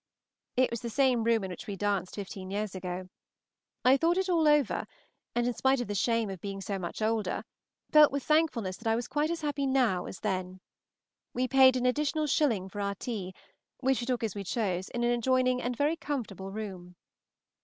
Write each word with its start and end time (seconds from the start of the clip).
It 0.57 0.71
was 0.71 0.81
the 0.81 0.89
same 0.89 1.23
room 1.23 1.43
in 1.43 1.51
which 1.51 1.67
we 1.67 1.75
danced 1.75 2.15
fifteen 2.15 2.49
years 2.49 2.73
ago. 2.73 3.07
I 3.85 3.97
thought 3.97 4.17
it 4.17 4.29
all 4.29 4.47
over, 4.47 4.87
and 5.35 5.45
in 5.45 5.53
spite 5.53 5.79
of 5.79 5.87
the 5.87 5.93
shame 5.93 6.27
of 6.31 6.41
being 6.41 6.59
so 6.59 6.79
much 6.79 7.03
older, 7.03 7.43
felt 7.91 8.11
with 8.11 8.23
thankfulness 8.23 8.77
that 8.77 8.87
I 8.87 8.95
was 8.95 9.07
quite 9.07 9.29
as 9.29 9.41
happy 9.41 9.67
now 9.67 10.05
as 10.07 10.21
then. 10.21 10.59
We 11.35 11.47
paid 11.47 11.75
an 11.77 11.85
additional 11.85 12.25
shilling 12.25 12.67
for 12.67 12.81
our 12.81 12.95
tea, 12.95 13.35
which 13.77 14.01
we 14.01 14.07
took 14.07 14.23
as 14.23 14.33
we 14.33 14.43
chose 14.43 14.89
in 14.89 15.03
an 15.03 15.11
adjoining 15.11 15.61
and 15.61 15.77
very 15.77 15.97
comfortable 15.97 16.49
room. 16.51 16.95